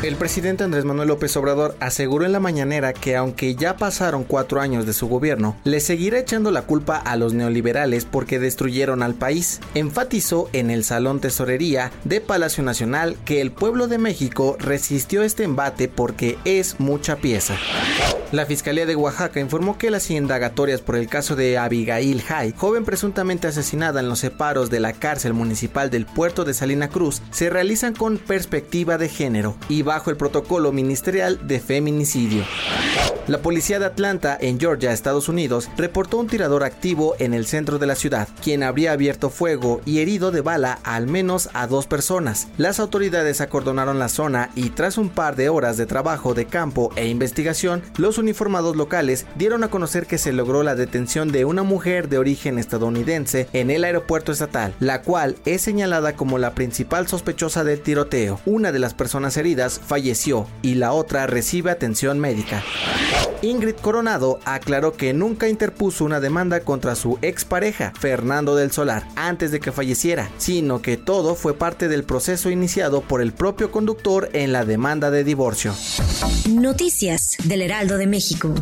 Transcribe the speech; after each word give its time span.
El 0.00 0.14
presidente 0.14 0.62
Andrés 0.62 0.84
Manuel 0.84 1.08
López 1.08 1.36
Obrador 1.36 1.76
aseguró 1.80 2.24
en 2.24 2.30
la 2.30 2.38
mañanera 2.38 2.92
que 2.92 3.16
aunque 3.16 3.56
ya 3.56 3.76
pasaron 3.76 4.22
cuatro 4.22 4.60
años 4.60 4.86
de 4.86 4.92
su 4.92 5.08
gobierno, 5.08 5.56
le 5.64 5.80
seguirá 5.80 6.20
echando 6.20 6.52
la 6.52 6.62
culpa 6.62 6.98
a 6.98 7.16
los 7.16 7.34
neoliberales 7.34 8.04
porque 8.04 8.38
destruyeron 8.38 9.02
al 9.02 9.14
país. 9.14 9.60
Enfatizó 9.74 10.50
en 10.52 10.70
el 10.70 10.84
Salón 10.84 11.20
Tesorería 11.20 11.90
de 12.04 12.20
Palacio 12.20 12.62
Nacional 12.62 13.16
que 13.24 13.40
el 13.40 13.50
pueblo 13.50 13.88
de 13.88 13.98
México 13.98 14.56
resistió 14.60 15.24
este 15.24 15.42
embate 15.42 15.88
porque 15.88 16.38
es 16.44 16.78
mucha 16.78 17.16
pieza. 17.16 17.56
La 18.30 18.44
Fiscalía 18.44 18.84
de 18.84 18.94
Oaxaca 18.94 19.40
informó 19.40 19.78
que 19.78 19.90
las 19.90 20.10
indagatorias 20.10 20.82
por 20.82 20.96
el 20.96 21.08
caso 21.08 21.34
de 21.34 21.56
Abigail 21.56 22.22
Hay, 22.28 22.52
joven 22.54 22.84
presuntamente 22.84 23.46
asesinada 23.46 24.00
en 24.00 24.08
los 24.10 24.18
separos 24.18 24.68
de 24.68 24.80
la 24.80 24.92
cárcel 24.92 25.32
municipal 25.32 25.88
del 25.88 26.04
puerto 26.04 26.44
de 26.44 26.52
Salina 26.52 26.88
Cruz, 26.88 27.22
se 27.30 27.48
realizan 27.48 27.94
con 27.94 28.18
perspectiva 28.18 28.98
de 28.98 29.08
género 29.08 29.56
y 29.70 29.80
bajo 29.88 30.10
el 30.10 30.18
protocolo 30.18 30.70
ministerial 30.70 31.48
de 31.48 31.60
feminicidio. 31.60 32.44
La 33.28 33.42
policía 33.42 33.78
de 33.78 33.84
Atlanta, 33.84 34.38
en 34.40 34.58
Georgia, 34.58 34.90
Estados 34.90 35.28
Unidos, 35.28 35.68
reportó 35.76 36.16
un 36.16 36.28
tirador 36.28 36.64
activo 36.64 37.14
en 37.18 37.34
el 37.34 37.44
centro 37.44 37.78
de 37.78 37.86
la 37.86 37.94
ciudad, 37.94 38.26
quien 38.42 38.62
habría 38.62 38.92
abierto 38.92 39.28
fuego 39.28 39.82
y 39.84 39.98
herido 39.98 40.30
de 40.30 40.40
bala 40.40 40.78
al 40.82 41.06
menos 41.06 41.50
a 41.52 41.66
dos 41.66 41.86
personas. 41.86 42.48
Las 42.56 42.80
autoridades 42.80 43.42
acordonaron 43.42 43.98
la 43.98 44.08
zona 44.08 44.48
y 44.54 44.70
tras 44.70 44.96
un 44.96 45.10
par 45.10 45.36
de 45.36 45.50
horas 45.50 45.76
de 45.76 45.84
trabajo 45.84 46.32
de 46.32 46.46
campo 46.46 46.90
e 46.96 47.06
investigación, 47.08 47.82
los 47.98 48.16
uniformados 48.16 48.76
locales 48.76 49.26
dieron 49.34 49.62
a 49.62 49.68
conocer 49.68 50.06
que 50.06 50.16
se 50.16 50.32
logró 50.32 50.62
la 50.62 50.74
detención 50.74 51.30
de 51.30 51.44
una 51.44 51.64
mujer 51.64 52.08
de 52.08 52.16
origen 52.16 52.58
estadounidense 52.58 53.46
en 53.52 53.70
el 53.70 53.84
aeropuerto 53.84 54.32
estatal, 54.32 54.72
la 54.80 55.02
cual 55.02 55.36
es 55.44 55.60
señalada 55.60 56.14
como 56.14 56.38
la 56.38 56.54
principal 56.54 57.06
sospechosa 57.08 57.62
del 57.62 57.82
tiroteo. 57.82 58.40
Una 58.46 58.72
de 58.72 58.78
las 58.78 58.94
personas 58.94 59.36
heridas 59.36 59.82
falleció 59.86 60.46
y 60.62 60.76
la 60.76 60.92
otra 60.92 61.26
recibe 61.26 61.70
atención 61.70 62.18
médica. 62.18 62.64
Ingrid 63.42 63.76
Coronado 63.76 64.40
aclaró 64.44 64.92
que 64.92 65.12
nunca 65.12 65.48
interpuso 65.48 66.04
una 66.04 66.18
demanda 66.18 66.60
contra 66.60 66.96
su 66.96 67.18
expareja, 67.22 67.92
Fernando 67.98 68.56
del 68.56 68.72
Solar, 68.72 69.06
antes 69.14 69.52
de 69.52 69.60
que 69.60 69.70
falleciera, 69.70 70.28
sino 70.38 70.82
que 70.82 70.96
todo 70.96 71.34
fue 71.36 71.54
parte 71.54 71.88
del 71.88 72.02
proceso 72.02 72.50
iniciado 72.50 73.00
por 73.00 73.22
el 73.22 73.32
propio 73.32 73.70
conductor 73.70 74.28
en 74.32 74.52
la 74.52 74.64
demanda 74.64 75.10
de 75.10 75.22
divorcio. 75.22 75.72
Noticias 76.48 77.36
del 77.44 77.62
Heraldo 77.62 77.96
de 77.96 78.06
México. 78.06 78.54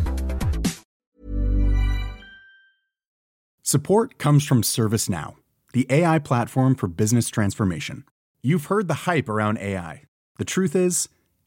Support 3.62 4.18
comes 4.18 4.46
from 4.46 4.62
ServiceNow, 4.62 5.34
the 5.72 5.86
AI 5.90 6.20
platform 6.20 6.76
for 6.76 6.88
business 6.88 7.28
transformation. 7.28 8.04
You've 8.42 8.66
heard 8.66 8.86
the 8.86 9.10
hype 9.10 9.28
around 9.28 9.58
AI. 9.58 10.02
The 10.38 10.44
truth 10.44 10.76
is, 10.76 11.08